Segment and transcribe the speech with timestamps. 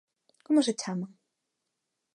[0.45, 1.11] ¿Como se chaman?